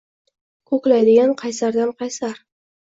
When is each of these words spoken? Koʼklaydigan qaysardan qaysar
Koʼklaydigan 0.71 1.37
qaysardan 1.45 1.95
qaysar 2.05 2.45